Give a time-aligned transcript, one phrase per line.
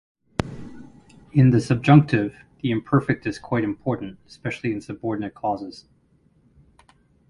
[1.31, 5.85] In the subjunctive, the imperfect is quite important, especially in subordinate clauses.